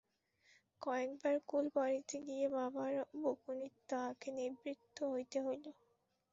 কয়েকবার 0.81 1.35
কুল 1.49 1.65
পাড়িতে 1.75 2.15
গিয়া 2.27 2.47
বাবার 2.55 2.93
বকুনিতে 3.21 3.79
তাহাকে 3.89 4.27
নিবৃত্ত 4.37 4.97
হইতে 5.11 5.37
হইল। 5.45 5.65